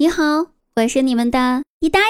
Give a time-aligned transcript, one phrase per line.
[0.00, 0.22] 你好，
[0.76, 2.06] 我是你们的滴答呀。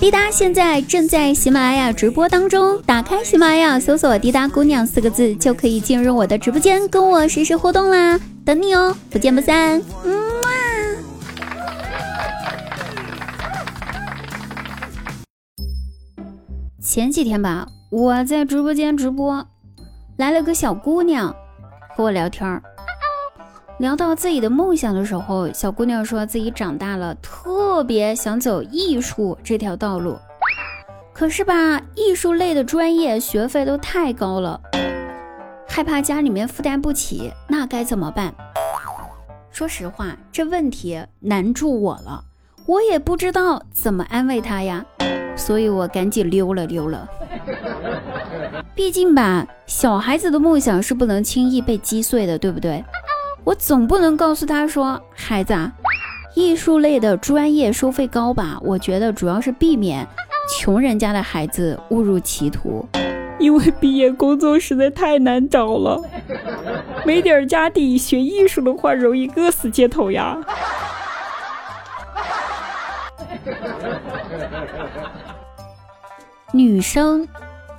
[0.00, 9.82] 滴答现在正在喜马拉雅直播当中，打开喜马拉雅搜索“滴答姑娘”四个字，就可以进入我的直播间，跟我实时互动啦，等你哦，不见不散。
[10.02, 10.48] 嗯嘛。
[16.80, 19.46] 前几天吧，我在直播间直播，
[20.16, 21.36] 来了个小姑娘
[21.94, 22.62] 和我聊天儿。
[23.82, 30.16] 聊到自己的梦想的时候，小姑娘说自己长大了，特别想走艺术这条道路。
[31.12, 34.60] 可是吧，艺术类的专业学费都太高了，
[35.66, 38.32] 害怕家里面负担不起，那该怎么办？
[39.50, 42.22] 说实话，这问题难住我了，
[42.66, 44.86] 我也不知道怎么安慰她呀，
[45.34, 47.08] 所以我赶紧溜了溜了。
[48.76, 52.84] 毕竟吧，小孩子的梦想是不能轻易被击碎的，对不对？
[53.44, 55.72] 我总不能告诉他说：“孩子，啊，
[56.34, 58.56] 艺术类的专业收费高吧？
[58.62, 60.06] 我觉得主要是避免
[60.48, 62.88] 穷人家的孩子误入歧途，
[63.40, 66.00] 因为毕业工作实在太难找了，
[67.04, 70.38] 没点家底学艺术的话，容易饿死街头呀。
[76.54, 77.26] ”女生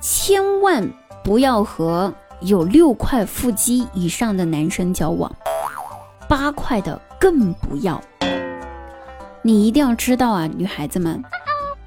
[0.00, 0.86] 千万
[1.22, 5.34] 不要和有六块腹肌以上的男生交往。
[6.28, 8.00] 八块的更不要，
[9.42, 11.22] 你一定要知道啊，女孩子们，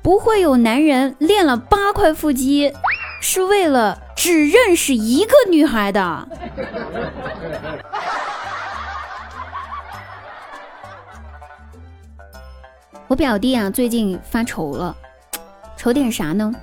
[0.01, 2.71] 不会有男人练了八块腹肌，
[3.21, 6.27] 是为了只认识一个女孩的。
[13.07, 14.95] 我表弟啊，最近发愁了，
[15.77, 16.53] 愁点啥呢？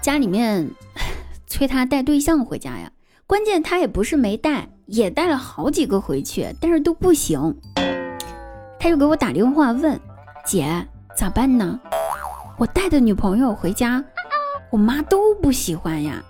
[0.00, 0.70] 家里面
[1.46, 2.90] 催他带对象回家呀，
[3.26, 4.68] 关键他也不是没带。
[4.86, 7.56] 也带了好几个回去，但是都不行。
[8.78, 9.98] 他又给我打电话问
[10.44, 11.80] ：“姐，咋办呢？
[12.58, 14.04] 我带的女朋友回家，
[14.70, 16.22] 我妈都不喜欢呀，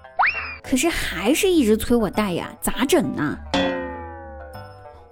[0.62, 3.36] 可是还是一直催我带呀，咋整呢？”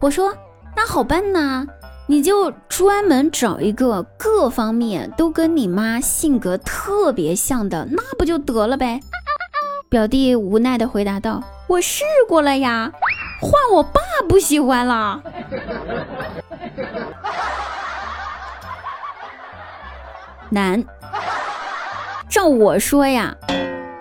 [0.01, 0.33] 我说
[0.77, 1.67] ：“那好办呐，
[2.07, 9.01] 你就专门找一个各方面都跟你妈性格特别像的，那不就得了呗？”
[9.91, 12.93] 表弟无奈的回答道：“我试过了呀。”
[13.43, 15.21] 换我爸不喜欢了，
[20.51, 20.85] 难。
[22.29, 23.37] 照我说呀，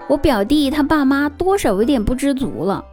[0.07, 2.85] 我表弟他爸妈多少有点不知足了。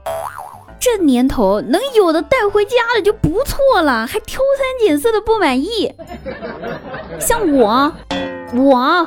[0.81, 5.95] 这年头能有的带回家的就不错了，还挑三拣四的不满意。
[7.21, 7.93] 像我，
[8.55, 9.07] 我，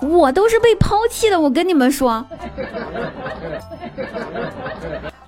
[0.00, 1.38] 我都是被抛弃的。
[1.40, 2.24] 我跟你们说。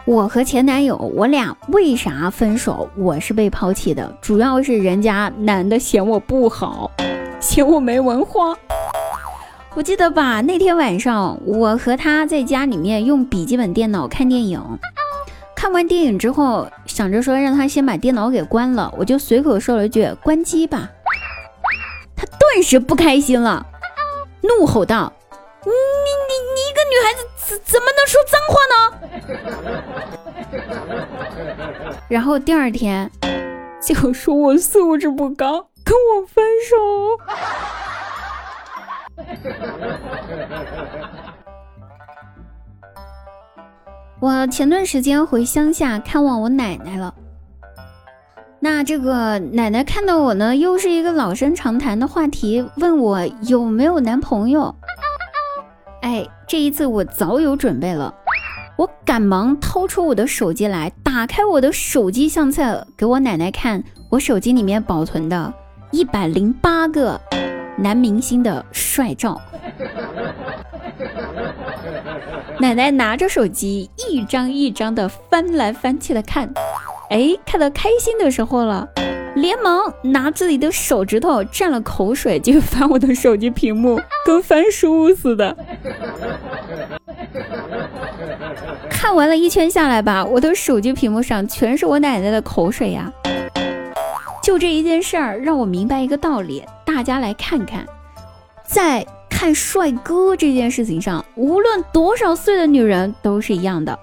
[0.05, 2.89] 我和前男友，我俩为啥分手？
[2.97, 6.91] 我是被抛弃的，主要是人家男的嫌我不好，
[7.39, 8.57] 嫌我没文化。
[9.75, 14.61] 我记得吧，那天晚上我和他在家里面用笔记本电脑看电影，
[15.55, 20.91] 看完电影之后，想着说让他先把电脑给关了，我就随口说了句“关机吧”，
[22.17, 23.65] 他顿时不开心了，
[24.41, 25.13] 怒吼道。
[25.65, 25.71] 你
[26.93, 28.77] 女孩子怎怎么能说脏话呢？
[32.09, 33.11] 然后第二天
[33.81, 36.77] 就说我素质不高，跟我分手。
[44.21, 47.15] 我前段时间回乡下看望我奶奶了，
[48.61, 54.75] 那这个奶奶看到我呢，又是一个老生常谈的话题，问我有没有男朋友。
[56.03, 58.15] 哎，这一次我早有准备了，
[58.77, 65.51] 我赶忙掏出我的手机来，打开我的手机相册，给我奶奶看我手机里面保存的
[65.93, 67.19] 一百零八个
[67.79, 69.41] 男明星的帅照。
[72.61, 76.53] 奶奶拿着手机一张一张的翻来翻去的看，
[77.09, 78.87] 哎，看到开心的时候了。
[79.35, 85.57] 连忙拿自己的手指头蘸了口水，就翻我的手机屏幕，跟翻书似的。
[89.03, 93.13] 看完了一圈下来吧，我的手机屏幕上全是我奶奶的口水呀。
[94.41, 97.85] 就这一件事儿，让我明白一个道理：大家来看看，
[98.65, 103.99] 在看帅哥这件事情上，无论多少岁的女人都是一样的。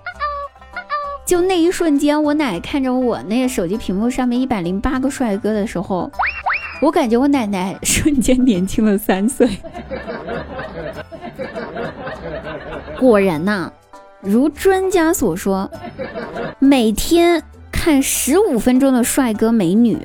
[1.25, 6.11] 就那一瞬间，我奶看着我那个手机屏幕上面一百零八个帅哥的时候，
[6.81, 9.47] 我感觉我奶奶瞬间年轻了三岁。
[12.99, 13.71] 果然呐，
[14.21, 15.69] 如专家所说，
[16.59, 19.97] 每天看十五分钟的帅哥美女，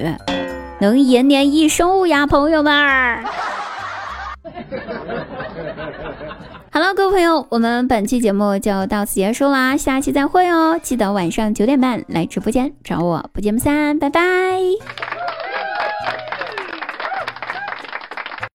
[0.81, 3.25] 能延年益寿呀，朋友们。
[6.71, 10.79] 好了，各位朋友，我们本期节目就到此结束啦，下期再会哦！
[10.83, 14.21] 记得晚上九点半来直播间找我，不见不散，拜拜。